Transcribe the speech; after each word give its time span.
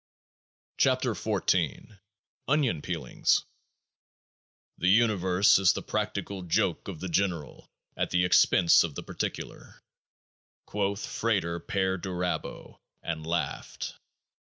22 0.79 1.13
KEOAAH 1.13 1.55
IA 1.83 1.99
ONION 2.47 2.81
PEELINGS 2.81 3.43
The 4.79 4.87
Universe 4.87 5.59
is 5.59 5.73
the 5.73 5.83
Practical 5.83 6.41
Joke 6.41 6.87
of 6.87 6.99
the 7.01 7.07
General 7.07 7.69
at 7.95 8.09
the 8.09 8.25
Expense 8.25 8.83
of 8.83 8.95
the 8.95 9.03
Particular, 9.03 9.83
quoth 10.65 11.05
FRATER 11.05 11.59
PERDURABO, 11.59 12.79
and 13.03 13.27
laughed. 13.27 13.99